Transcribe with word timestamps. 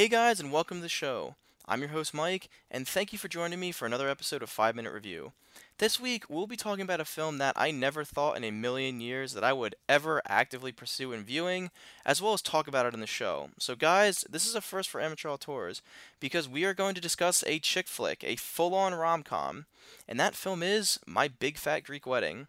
Hey 0.00 0.08
guys, 0.08 0.40
and 0.40 0.50
welcome 0.50 0.78
to 0.78 0.82
the 0.82 0.88
show. 0.88 1.34
I'm 1.68 1.80
your 1.80 1.90
host 1.90 2.14
Mike, 2.14 2.48
and 2.70 2.88
thank 2.88 3.12
you 3.12 3.18
for 3.18 3.28
joining 3.28 3.60
me 3.60 3.70
for 3.70 3.84
another 3.84 4.08
episode 4.08 4.42
of 4.42 4.48
5 4.48 4.74
Minute 4.74 4.94
Review. 4.94 5.32
This 5.76 6.00
week, 6.00 6.24
we'll 6.26 6.46
be 6.46 6.56
talking 6.56 6.80
about 6.80 7.02
a 7.02 7.04
film 7.04 7.36
that 7.36 7.52
I 7.54 7.70
never 7.70 8.02
thought 8.02 8.38
in 8.38 8.42
a 8.42 8.50
million 8.50 9.02
years 9.02 9.34
that 9.34 9.44
I 9.44 9.52
would 9.52 9.74
ever 9.90 10.22
actively 10.26 10.72
pursue 10.72 11.12
in 11.12 11.22
viewing, 11.22 11.70
as 12.06 12.22
well 12.22 12.32
as 12.32 12.40
talk 12.40 12.66
about 12.66 12.86
it 12.86 12.94
in 12.94 13.00
the 13.00 13.06
show. 13.06 13.50
So, 13.58 13.76
guys, 13.76 14.24
this 14.26 14.46
is 14.46 14.54
a 14.54 14.62
first 14.62 14.88
for 14.88 15.02
Amateur 15.02 15.28
Auteurs, 15.28 15.82
because 16.18 16.48
we 16.48 16.64
are 16.64 16.72
going 16.72 16.94
to 16.94 17.00
discuss 17.02 17.44
a 17.46 17.58
chick 17.58 17.86
flick, 17.86 18.24
a 18.24 18.36
full 18.36 18.74
on 18.74 18.94
rom 18.94 19.22
com, 19.22 19.66
and 20.08 20.18
that 20.18 20.34
film 20.34 20.62
is 20.62 20.98
My 21.04 21.28
Big 21.28 21.58
Fat 21.58 21.80
Greek 21.80 22.06
Wedding. 22.06 22.46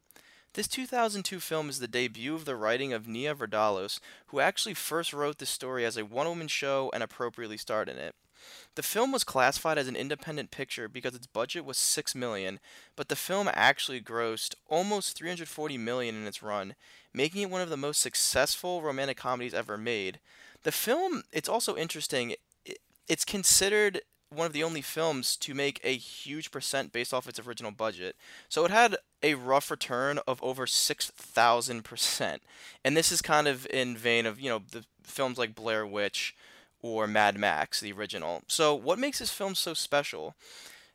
This 0.54 0.68
2002 0.68 1.40
film 1.40 1.70
is 1.70 1.80
the 1.80 1.88
debut 1.88 2.36
of 2.36 2.44
the 2.44 2.58
writing 2.58 2.92
of 2.92 3.08
Nia 3.08 3.34
Vardalos, 3.34 4.02
who 4.28 4.42
actually 4.42 4.74
first 4.74 5.14
wrote 5.14 5.38
the 5.38 5.46
story 5.46 5.86
as 5.86 5.96
a 5.96 6.04
one 6.04 6.28
woman 6.28 6.50
show 6.50 6.92
and 6.94 7.02
appropriately 7.02 7.56
starred 7.56 7.88
in 7.88 7.98
it. 7.98 8.16
The 8.76 8.84
film 8.84 9.14
was 9.14 9.24
classified 9.24 9.78
as 9.78 9.88
an 9.88 9.96
independent 9.96 10.52
picture 10.52 10.90
because 10.90 11.16
its 11.16 11.28
budget 11.28 11.64
was 11.64 11.78
6 11.78 12.16
million, 12.16 12.60
but 12.98 13.08
the 13.08 13.16
film 13.16 13.50
actually 13.54 14.02
grossed 14.02 14.56
almost 14.68 15.18
340 15.18 15.78
million 15.78 16.16
in 16.16 16.28
its 16.28 16.44
run, 16.44 16.76
making 17.14 17.44
it 17.44 17.50
one 17.50 17.62
of 17.62 17.70
the 17.70 17.78
most 17.78 18.02
successful 18.02 18.82
romantic 18.82 19.16
comedies 19.16 19.54
ever 19.54 19.78
made. 19.78 20.20
The 20.64 20.74
film, 20.74 21.24
it's 21.32 21.48
also 21.48 21.78
interesting, 21.78 22.36
it's 23.08 23.24
considered 23.24 24.02
one 24.34 24.48
of 24.48 24.54
the 24.54 24.64
only 24.64 24.82
films 24.82 25.36
to 25.38 25.54
make 25.54 25.80
a 25.84 25.96
huge 25.96 26.52
percent 26.52 26.94
based 26.94 27.14
off 27.14 27.28
its 27.28 27.40
original 27.40 27.72
budget. 27.72 28.16
So 28.50 28.64
it 28.66 28.72
had 28.72 28.96
a 29.22 29.36
rough 29.36 29.70
return 29.70 30.20
of 30.28 30.42
over 30.42 30.66
6,000%. 30.66 32.40
And 32.84 32.98
this 32.98 33.12
is 33.12 33.22
kind 33.22 33.48
of 33.48 33.68
in 33.68 33.98
vein 33.98 34.26
of, 34.26 34.40
you 34.40 34.50
know, 34.50 34.62
the 34.72 34.86
films 35.04 35.38
like 35.38 35.54
Blair 35.54 35.86
Witch 35.86 36.36
or 36.82 37.08
Mad 37.08 37.38
Max, 37.38 37.80
the 37.80 37.92
original. 37.92 38.42
So 38.48 38.74
what 38.74 38.98
makes 38.98 39.20
this 39.20 39.32
film 39.32 39.54
so 39.54 39.74
special? 39.74 40.36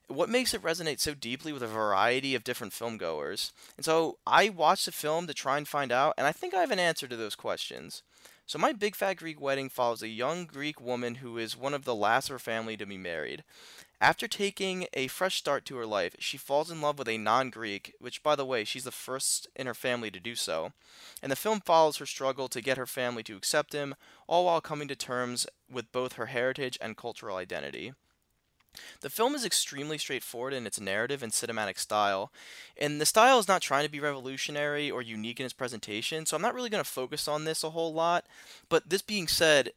What 0.08 0.28
makes 0.28 0.54
it 0.54 0.62
resonate 0.62 1.00
so 1.00 1.14
deeply 1.14 1.52
with 1.52 1.62
a 1.62 1.68
variety 1.68 2.34
of 2.34 2.44
different 2.44 2.72
filmgoers? 2.72 3.52
And 3.76 3.84
so 3.84 4.18
I 4.26 4.48
watched 4.48 4.86
the 4.86 4.92
film 4.92 5.26
to 5.26 5.34
try 5.34 5.58
and 5.58 5.66
find 5.68 5.92
out, 5.92 6.14
and 6.16 6.26
I 6.26 6.32
think 6.32 6.54
I 6.54 6.60
have 6.60 6.70
an 6.70 6.78
answer 6.78 7.06
to 7.06 7.16
those 7.16 7.34
questions. 7.34 8.02
So, 8.48 8.60
My 8.60 8.72
Big 8.72 8.94
Fat 8.94 9.14
Greek 9.14 9.40
Wedding 9.40 9.68
follows 9.68 10.04
a 10.04 10.08
young 10.08 10.46
Greek 10.46 10.80
woman 10.80 11.16
who 11.16 11.36
is 11.36 11.56
one 11.56 11.74
of 11.74 11.84
the 11.84 11.96
last 11.96 12.28
of 12.28 12.34
her 12.34 12.38
family 12.38 12.76
to 12.76 12.86
be 12.86 12.96
married. 12.96 13.42
After 14.00 14.28
taking 14.28 14.86
a 14.92 15.08
fresh 15.08 15.34
start 15.34 15.64
to 15.64 15.76
her 15.78 15.84
life, 15.84 16.14
she 16.20 16.36
falls 16.36 16.70
in 16.70 16.80
love 16.80 16.96
with 16.96 17.08
a 17.08 17.18
non 17.18 17.50
Greek, 17.50 17.94
which, 17.98 18.22
by 18.22 18.36
the 18.36 18.46
way, 18.46 18.62
she's 18.62 18.84
the 18.84 18.92
first 18.92 19.48
in 19.56 19.66
her 19.66 19.74
family 19.74 20.12
to 20.12 20.20
do 20.20 20.36
so. 20.36 20.72
And 21.20 21.32
the 21.32 21.36
film 21.36 21.60
follows 21.60 21.96
her 21.96 22.06
struggle 22.06 22.46
to 22.50 22.60
get 22.60 22.78
her 22.78 22.86
family 22.86 23.24
to 23.24 23.36
accept 23.36 23.72
him, 23.72 23.96
all 24.28 24.44
while 24.44 24.60
coming 24.60 24.86
to 24.86 24.94
terms 24.94 25.48
with 25.68 25.90
both 25.90 26.12
her 26.12 26.26
heritage 26.26 26.78
and 26.80 26.96
cultural 26.96 27.38
identity. 27.38 27.94
The 29.00 29.10
film 29.10 29.34
is 29.34 29.44
extremely 29.44 29.98
straightforward 29.98 30.52
in 30.52 30.66
its 30.66 30.80
narrative 30.80 31.22
and 31.22 31.32
cinematic 31.32 31.78
style, 31.78 32.32
and 32.76 33.00
the 33.00 33.06
style 33.06 33.38
is 33.38 33.48
not 33.48 33.62
trying 33.62 33.84
to 33.84 33.90
be 33.90 34.00
revolutionary 34.00 34.90
or 34.90 35.02
unique 35.02 35.40
in 35.40 35.46
its 35.46 35.52
presentation, 35.52 36.26
so 36.26 36.36
I'm 36.36 36.42
not 36.42 36.54
really 36.54 36.70
going 36.70 36.82
to 36.82 36.90
focus 36.90 37.28
on 37.28 37.44
this 37.44 37.64
a 37.64 37.70
whole 37.70 37.92
lot. 37.92 38.26
But 38.68 38.90
this 38.90 39.02
being 39.02 39.28
said, 39.28 39.72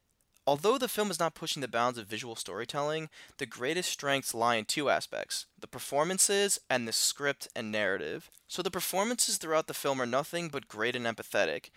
although 0.47 0.77
the 0.77 0.88
film 0.88 1.11
is 1.11 1.20
not 1.20 1.36
pushing 1.36 1.61
the 1.61 1.67
bounds 1.67 1.97
of 1.97 2.08
visual 2.08 2.36
storytelling, 2.36 3.09
the 3.38 3.45
greatest 3.45 3.92
strengths 3.92 4.33
lie 4.33 4.55
in 4.55 4.66
two 4.66 4.89
aspects 4.89 5.45
the 5.59 5.67
performances 5.67 6.59
and 6.70 6.88
the 6.88 6.94
script 6.94 7.47
and 7.55 7.72
narrative. 7.72 8.30
So 8.48 8.61
the 8.61 8.71
performances 8.71 9.38
throughout 9.38 9.67
the 9.67 9.73
film 9.73 10.02
are 10.02 10.08
nothing 10.08 10.49
but 10.49 10.67
great 10.67 10.95
and 10.95 11.05
empathetic. 11.05 11.70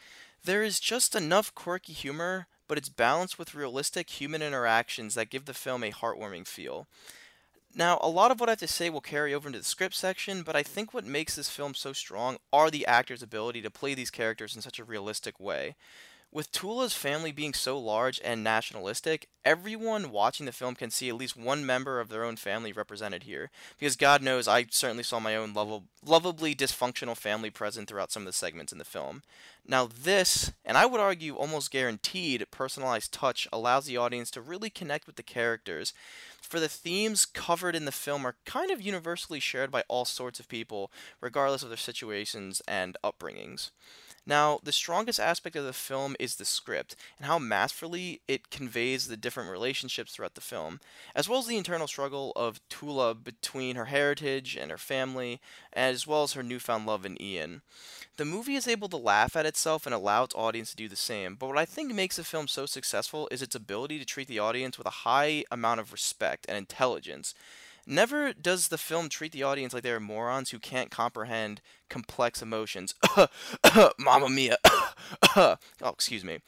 There 0.45 0.63
is 0.63 0.81
just 0.81 1.15
enough 1.15 1.55
quirky 1.55 1.93
humor 1.93 2.47
but 2.73 2.79
it's 2.79 2.89
balanced 2.89 3.39
with 3.39 3.55
realistic 3.55 4.09
human 4.09 4.41
interactions 4.41 5.15
that 5.15 5.29
give 5.29 5.45
the 5.45 5.53
film 5.53 5.85
a 5.85 5.91
heartwarming 5.91 6.47
feel. 6.47 6.87
Now, 7.75 7.99
a 8.01 8.09
lot 8.09 8.31
of 8.31 8.41
what 8.41 8.49
I 8.49 8.53
have 8.53 8.61
to 8.61 8.67
say 8.67 8.89
will 8.89 9.03
carry 9.03 9.35
over 9.35 9.47
into 9.47 9.59
the 9.59 9.65
script 9.67 9.95
section, 9.95 10.43
but 10.43 10.57
I 10.57 10.63
think 10.63 10.95
what 10.95 11.05
makes 11.05 11.37
this 11.37 11.51
film 11.51 11.75
so 11.75 11.93
strong 11.93 12.39
are 12.51 12.71
the 12.71 12.87
actors' 12.87 13.23
ability 13.23 13.61
to 13.61 13.71
play 13.71 13.93
these 13.93 14.11
characters 14.11 14.57
in 14.57 14.63
such 14.63 14.79
a 14.79 14.85
realistic 14.85 15.39
way. 15.39 15.75
With 16.35 16.51
Toula's 16.51 16.95
family 16.95 17.31
being 17.31 17.53
so 17.53 17.79
large 17.79 18.19
and 18.25 18.43
nationalistic, 18.43 19.29
everyone 19.45 20.11
watching 20.11 20.47
the 20.47 20.53
film 20.53 20.75
can 20.75 20.91
see 20.91 21.11
at 21.11 21.15
least 21.15 21.37
one 21.37 21.67
member 21.67 22.01
of 22.01 22.09
their 22.09 22.25
own 22.25 22.37
family 22.37 22.73
represented 22.73 23.25
here. 23.25 23.51
Because 23.79 23.97
God 23.97 24.23
knows 24.23 24.49
I 24.49 24.65
certainly 24.71 25.03
saw 25.03 25.21
my 25.21 25.37
own 25.37 25.53
lovable, 25.53 25.85
lovably 26.03 26.55
dysfunctional 26.55 27.19
family 27.19 27.51
present 27.51 27.87
throughout 27.87 28.11
some 28.11 28.23
of 28.23 28.29
the 28.29 28.33
segments 28.33 28.73
in 28.73 28.79
the 28.79 28.85
film. 28.87 29.23
Now, 29.67 29.87
this, 29.87 30.53
and 30.65 30.79
I 30.79 30.87
would 30.87 31.03
argue 31.03 31.37
almost 31.37 31.71
guaranteed, 31.71 32.51
personalized 32.51 33.13
touch 33.13 33.47
allows 33.53 33.85
the 33.85 33.99
audience 33.99 34.31
to 34.31 34.41
really 34.41 34.71
connect 34.71 35.07
with 35.07 35.17
the 35.17 35.23
characters. 35.23 35.93
For 36.41 36.59
the 36.59 36.69
themes 36.69 37.27
covered 37.27 37.77
in 37.77 37.85
the 37.85 37.93
film 37.93 38.25
are 38.25 38.37
kind 38.47 38.71
of 38.71 38.81
universally 38.81 39.39
shared 39.39 39.71
by 39.71 39.85
all 39.87 40.07
sorts 40.07 40.41
of 40.41 40.49
people, 40.49 40.91
regardless 41.21 41.63
of 41.63 41.69
their 41.69 41.77
situations 41.77 42.63
and 42.67 42.97
upbringings. 43.05 43.71
Now, 44.25 44.61
the 44.63 44.73
strongest 44.73 45.19
aspect 45.19 45.57
of 45.57 45.65
the 45.65 45.73
film 45.73 46.15
is 46.21 46.37
the 46.37 46.45
script 46.45 46.95
and 47.19 47.27
how 47.27 47.41
masterfully 47.41 48.21
it 48.29 48.51
conveys 48.51 49.09
the 49.09 49.17
different 49.17 49.51
relationships 49.51 50.13
throughout 50.13 50.35
the 50.35 50.41
film, 50.41 50.79
as 51.17 51.29
well 51.29 51.41
as 51.41 51.47
the 51.49 51.57
internal 51.57 51.89
struggle 51.89 52.33
of 52.37 52.61
Toula 52.69 53.17
between 53.17 53.75
her 53.75 53.87
heritage 53.87 54.57
and 54.57 54.71
her 54.71 54.79
family, 54.79 55.41
as 55.73 56.07
well 56.07 56.23
as 56.23 56.35
her 56.35 56.43
newfound 56.43 56.87
love 56.87 57.05
in 57.05 57.21
Ian. 57.21 57.63
The 58.17 58.25
movie 58.25 58.55
is 58.55 58.69
able 58.69 58.89
to 58.91 58.97
laugh 58.97 59.35
at 59.35 59.47
itself 59.47 59.87
and 59.87 59.95
allow 59.95 60.23
its 60.23 60.35
audience 60.37 60.71
to 60.71 60.77
do 60.77 60.89
the 60.89 60.97
same, 60.97 61.35
but 61.35 61.49
what 61.49 61.59
I 61.59 61.65
think 61.65 61.93
makes 61.93 62.17
the 62.17 62.25
film 62.25 62.47
so 62.47 62.65
successful 62.67 63.27
is 63.33 63.43
its 63.43 63.57
ability 63.57 63.99
to 63.99 64.05
treat 64.05 64.29
the 64.29 64.39
audience 64.39 64.79
with 64.79 64.87
a 64.87 64.91
high 64.91 65.45
amount 65.51 65.81
of 65.81 65.93
respect 65.93 66.47
and 66.49 66.57
intelligence. 66.57 67.35
Never 67.87 68.33
does 68.33 68.69
the 68.69 68.79
film 68.79 69.09
treat 69.09 69.33
the 69.33 69.43
audience 69.43 69.75
like 69.75 69.83
they 69.83 69.91
are 69.91 70.01
morons 70.01 70.51
who 70.51 70.59
can't 70.59 70.91
comprehend 70.91 71.61
complex 71.89 72.41
emotions. 72.41 72.95
Mamma 73.99 74.29
mia. 74.29 74.57
oh, 75.37 75.57
excuse 75.83 76.25
me. 76.25 76.39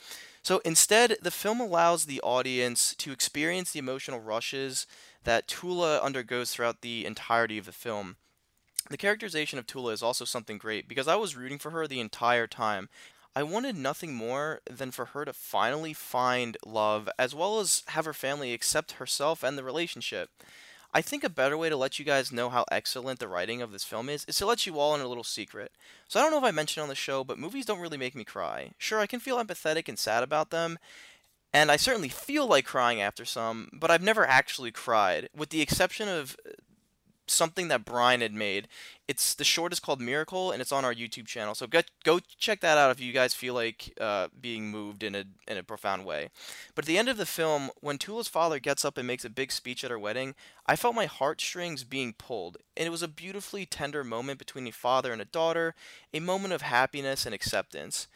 So 0.43 0.61
instead, 0.65 1.17
the 1.23 1.31
film 1.31 1.61
allows 1.61 2.05
the 2.05 2.21
audience 2.21 2.95
to 2.97 3.13
experience 3.13 3.73
the 3.73 3.79
emotional 3.79 4.21
rushes 4.21 4.87
that 5.25 5.49
Toula 5.49 6.01
undergoes 6.03 6.53
throughout 6.53 6.83
the 6.83 7.05
entirety 7.05 7.59
of 7.59 7.67
the 7.67 7.73
film. 7.73 8.17
The 8.91 8.99
characterization 8.99 9.59
of 9.59 9.67
Toula 9.67 9.93
is 9.93 10.03
also 10.03 10.27
something 10.27 10.59
great 10.59 10.87
because 10.87 11.09
I 11.09 11.17
was 11.17 11.35
rooting 11.35 11.59
for 11.59 11.71
her 11.71 11.87
the 11.87 12.01
entire 12.01 12.47
time. 12.47 12.91
I 13.35 13.43
wanted 13.43 13.77
nothing 13.77 14.15
more 14.15 14.61
than 14.71 14.91
for 14.91 15.07
her 15.07 15.25
to 15.25 15.33
finally 15.33 15.95
find 15.95 16.57
love 16.65 17.09
as 17.19 17.35
well 17.35 17.59
as 17.59 17.83
have 17.89 18.05
her 18.05 18.13
family 18.13 18.53
accept 18.53 18.93
herself 18.93 19.43
and 19.43 19.59
the 19.59 19.65
relationship. 19.65 20.31
I 20.97 21.03
think 21.03 21.25
a 21.25 21.29
better 21.29 21.59
way 21.59 21.69
to 21.69 21.77
let 21.77 21.99
you 21.99 22.05
guys 22.05 22.31
know 22.31 22.49
how 22.49 22.65
excellent 22.71 23.19
the 23.19 23.27
writing 23.27 23.61
of 23.61 23.73
this 23.73 23.83
film 23.83 24.09
is 24.09 24.25
is 24.27 24.37
to 24.37 24.47
let 24.47 24.65
you 24.65 24.79
all 24.79 24.95
in 24.95 25.01
a 25.01 25.09
little 25.09 25.25
secret. 25.25 25.73
So 26.07 26.21
I 26.21 26.23
don't 26.23 26.31
know 26.31 26.39
if 26.39 26.45
I 26.45 26.53
mentioned 26.53 26.83
on 26.83 26.89
the 26.89 26.95
show, 26.95 27.25
but 27.25 27.39
movies 27.39 27.67
don't 27.67 27.81
really 27.81 27.99
make 27.99 28.15
me 28.15 28.23
cry. 28.23 28.71
Sure, 28.79 29.01
I 29.01 29.09
can 29.09 29.19
feel 29.19 29.43
empathetic 29.43 29.89
and 29.89 29.99
sad 29.99 30.23
about 30.23 30.51
them, 30.51 30.79
and 31.53 31.71
I 31.71 31.77
certainly 31.77 32.09
feel 32.09 32.47
like 32.47 32.65
crying 32.65 33.01
after 33.01 33.25
some, 33.25 33.71
but 33.73 33.91
I've 33.91 34.03
never 34.03 34.25
actually 34.25 34.71
cried, 34.71 35.29
with 35.37 35.51
the 35.51 35.63
exception 35.63 36.09
of 36.09 36.37
something 37.27 37.69
that 37.69 37.85
Brian 37.85 38.21
had 38.21 38.33
made. 38.35 38.69
It's 39.07 39.35
the 39.35 39.45
short 39.45 39.73
is 39.73 39.81
called 39.81 40.01
Miracle, 40.01 40.51
and 40.51 40.61
it's 40.61 40.73
on 40.73 40.85
our 40.85 40.95
YouTube 40.95 41.27
channel. 41.27 41.55
So 41.55 41.67
go 41.67 41.83
go 42.05 42.21
check 42.39 42.61
that 42.61 42.79
out 42.79 42.91
if 42.91 43.01
you 43.01 43.13
guys 43.13 43.35
feel 43.35 43.55
like 43.55 43.93
uh, 44.01 44.29
being 44.41 44.71
moved 44.71 45.03
in 45.03 45.15
a 45.15 45.25
in 45.47 45.57
a 45.57 45.63
profound 45.63 46.05
way. 46.05 46.31
But 46.75 46.85
at 46.85 46.87
the 46.87 46.99
end 46.99 47.09
of 47.09 47.17
the 47.17 47.27
film, 47.27 47.71
when 47.81 47.99
Toula's 47.99 48.29
father 48.29 48.59
gets 48.59 48.85
up 48.85 48.97
and 48.97 49.07
makes 49.07 49.25
a 49.25 49.31
big 49.31 49.53
speech 49.53 49.85
at 49.85 49.91
her 49.91 49.99
wedding, 49.99 50.35
I 50.67 50.77
felt 50.77 50.95
my 50.95 51.07
heartstrings 51.07 51.85
being 51.85 52.15
pulled, 52.15 52.59
and 52.77 52.87
it 52.87 52.91
was 52.91 53.03
a 53.03 53.09
beautifully 53.09 53.67
tender 53.67 54.05
moment 54.05 54.39
between 54.39 54.67
a 54.67 54.73
father 54.73 55.13
and 55.13 55.21
a 55.21 55.27
daughter, 55.27 55.75
a 56.13 56.21
moment 56.21 56.55
of 56.55 56.63
happiness 56.63 57.27
and 57.27 57.35
acceptance. 57.35 58.09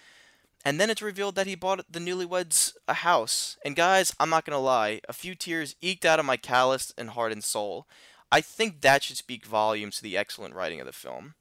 And 0.64 0.80
then 0.80 0.90
it's 0.90 1.02
revealed 1.02 1.36
that 1.36 1.46
he 1.46 1.54
bought 1.54 1.84
the 1.90 2.00
newlyweds 2.00 2.74
a 2.88 2.94
house. 2.94 3.56
And 3.64 3.76
guys, 3.76 4.14
I'm 4.18 4.30
not 4.30 4.44
gonna 4.44 4.58
lie, 4.58 5.00
a 5.08 5.12
few 5.12 5.34
tears 5.34 5.76
eked 5.80 6.04
out 6.04 6.18
of 6.18 6.26
my 6.26 6.36
calloused 6.36 6.92
and 6.98 7.10
hardened 7.10 7.44
soul. 7.44 7.86
I 8.30 8.40
think 8.40 8.80
that 8.80 9.02
should 9.02 9.16
speak 9.16 9.46
volumes 9.46 9.96
to 9.96 10.02
the 10.02 10.16
excellent 10.16 10.54
writing 10.54 10.80
of 10.80 10.86
the 10.86 10.92
film. 10.92 11.34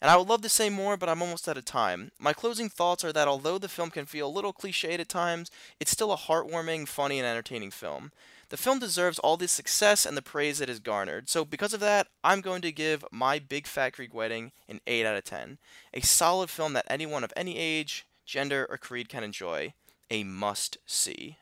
And 0.00 0.10
I 0.10 0.16
would 0.16 0.28
love 0.28 0.40
to 0.42 0.48
say 0.48 0.70
more, 0.70 0.96
but 0.96 1.10
I'm 1.10 1.20
almost 1.20 1.46
out 1.46 1.58
of 1.58 1.66
time. 1.66 2.10
My 2.18 2.32
closing 2.32 2.70
thoughts 2.70 3.04
are 3.04 3.12
that 3.12 3.28
although 3.28 3.58
the 3.58 3.68
film 3.68 3.90
can 3.90 4.06
feel 4.06 4.28
a 4.28 4.32
little 4.32 4.54
cliched 4.54 4.98
at 4.98 5.08
times, 5.08 5.50
it's 5.78 5.90
still 5.90 6.10
a 6.12 6.16
heartwarming, 6.16 6.88
funny, 6.88 7.18
and 7.18 7.28
entertaining 7.28 7.70
film. 7.70 8.10
The 8.48 8.56
film 8.56 8.78
deserves 8.78 9.18
all 9.18 9.36
the 9.36 9.46
success 9.46 10.06
and 10.06 10.16
the 10.16 10.22
praise 10.22 10.60
it 10.60 10.68
has 10.68 10.80
garnered, 10.80 11.28
so 11.28 11.44
because 11.44 11.72
of 11.74 11.80
that, 11.80 12.08
I'm 12.24 12.40
going 12.40 12.62
to 12.62 12.72
give 12.72 13.04
My 13.12 13.38
Big 13.38 13.66
Fat 13.66 13.92
Greek 13.92 14.12
Wedding 14.12 14.52
an 14.68 14.80
8 14.86 15.06
out 15.06 15.16
of 15.16 15.24
10. 15.24 15.58
A 15.94 16.00
solid 16.00 16.50
film 16.50 16.72
that 16.72 16.86
anyone 16.88 17.22
of 17.22 17.32
any 17.36 17.58
age, 17.58 18.06
gender, 18.24 18.66
or 18.68 18.78
creed 18.78 19.08
can 19.08 19.22
enjoy. 19.22 19.74
A 20.10 20.24
must 20.24 20.78
see. 20.86 21.36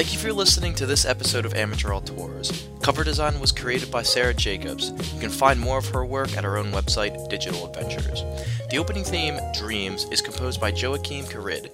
Thank 0.00 0.14
you 0.14 0.18
for 0.18 0.32
listening 0.32 0.74
to 0.76 0.86
this 0.86 1.04
episode 1.04 1.44
of 1.44 1.52
Amateur 1.52 1.92
Auteurs. 1.92 2.66
Cover 2.80 3.04
design 3.04 3.38
was 3.38 3.52
created 3.52 3.90
by 3.90 4.02
Sarah 4.02 4.32
Jacobs. 4.32 4.92
You 5.12 5.20
can 5.20 5.28
find 5.28 5.60
more 5.60 5.76
of 5.76 5.88
her 5.88 6.06
work 6.06 6.38
at 6.38 6.44
her 6.44 6.56
own 6.56 6.72
website, 6.72 7.28
Digital 7.28 7.66
Adventures. 7.66 8.22
The 8.70 8.78
opening 8.78 9.04
theme, 9.04 9.38
Dreams, 9.52 10.06
is 10.10 10.22
composed 10.22 10.58
by 10.58 10.72
Joakim 10.72 11.24
Karud. 11.24 11.68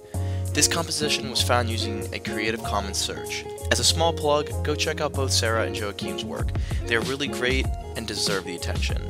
This 0.53 0.67
composition 0.67 1.29
was 1.29 1.41
found 1.41 1.69
using 1.69 2.13
a 2.13 2.19
Creative 2.19 2.61
Commons 2.65 2.97
search. 2.97 3.45
As 3.71 3.79
a 3.79 3.85
small 3.85 4.11
plug, 4.11 4.51
go 4.65 4.75
check 4.75 4.99
out 4.99 5.13
both 5.13 5.31
Sarah 5.31 5.65
and 5.65 5.73
Joakim's 5.73 6.25
work. 6.25 6.49
They 6.83 6.97
are 6.97 7.01
really 7.03 7.29
great 7.29 7.65
and 7.95 8.05
deserve 8.05 8.43
the 8.43 8.57
attention. 8.57 9.01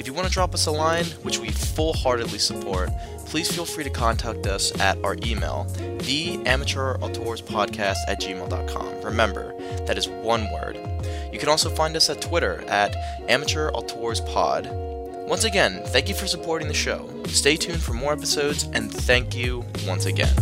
If 0.00 0.06
you 0.06 0.14
want 0.14 0.26
to 0.26 0.32
drop 0.32 0.54
us 0.54 0.64
a 0.64 0.70
line, 0.70 1.04
which 1.24 1.38
we 1.38 1.50
full 1.50 1.92
heartedly 1.92 2.38
support, 2.38 2.88
please 3.26 3.54
feel 3.54 3.66
free 3.66 3.84
to 3.84 3.90
contact 3.90 4.46
us 4.46 4.72
at 4.80 4.96
our 5.04 5.14
email, 5.22 5.66
theamateurauteurspodcast 5.98 7.96
at 8.08 8.18
gmail.com. 8.18 9.02
Remember, 9.02 9.54
that 9.84 9.98
is 9.98 10.08
one 10.08 10.50
word. 10.52 10.78
You 11.30 11.38
can 11.38 11.50
also 11.50 11.68
find 11.68 11.94
us 11.96 12.08
at 12.08 12.22
Twitter 12.22 12.64
at 12.68 12.94
amateurauteursPod. 13.28 15.26
Once 15.28 15.44
again, 15.44 15.82
thank 15.88 16.08
you 16.08 16.14
for 16.14 16.26
supporting 16.26 16.68
the 16.68 16.74
show. 16.74 17.06
Stay 17.26 17.56
tuned 17.56 17.82
for 17.82 17.92
more 17.92 18.14
episodes, 18.14 18.62
and 18.72 18.90
thank 18.90 19.36
you 19.36 19.66
once 19.86 20.06
again. 20.06 20.34